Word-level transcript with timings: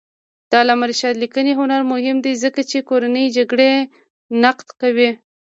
د 0.49 0.51
علامه 0.61 0.85
رشاد 0.91 1.15
لیکنی 1.23 1.53
هنر 1.59 1.81
مهم 1.91 2.17
دی 2.25 2.33
ځکه 2.43 2.61
چې 2.69 2.77
کورنۍ 2.89 3.25
جګړې 3.37 3.71
نقد 4.43 4.67
کوي. 4.81 5.09